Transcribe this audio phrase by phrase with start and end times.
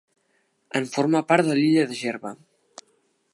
[0.79, 2.33] En forma part l'illa de Gerba.